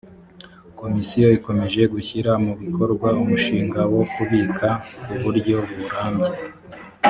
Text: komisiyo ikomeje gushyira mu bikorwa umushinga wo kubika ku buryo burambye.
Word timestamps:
komisiyo 0.79 1.27
ikomeje 1.37 1.81
gushyira 1.93 2.31
mu 2.43 2.53
bikorwa 2.61 3.07
umushinga 3.21 3.81
wo 3.93 4.03
kubika 4.13 4.67
ku 5.03 5.15
buryo 5.23 5.57
burambye. 5.75 6.33